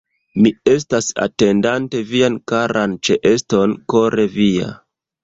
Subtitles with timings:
[0.43, 4.73] Mi estas, atendante vian karan ĉeeston, kore via.